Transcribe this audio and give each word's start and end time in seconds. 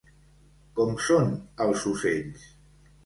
Com 0.79 0.95
són 1.09 1.29
els 1.67 1.85
ocells? 1.95 2.49